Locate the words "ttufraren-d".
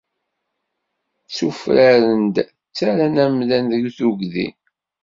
1.27-2.35